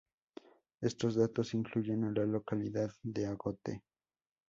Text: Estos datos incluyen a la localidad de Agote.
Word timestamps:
Estos 0.81 1.13
datos 1.15 1.53
incluyen 1.53 2.05
a 2.05 2.11
la 2.11 2.25
localidad 2.25 2.89
de 3.03 3.27
Agote. 3.27 3.83